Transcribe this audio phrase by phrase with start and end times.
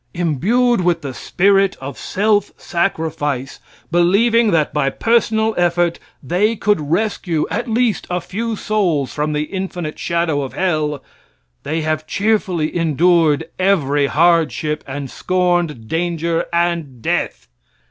[0.15, 3.59] Imbued with the spirit of self sacrifice,
[3.91, 9.43] believing that by personal effort they could rescue at least a few souls from the
[9.43, 11.03] infinite shadow of hell,
[11.61, 17.47] they have cheerfully endured every hardship and scorned danger and death.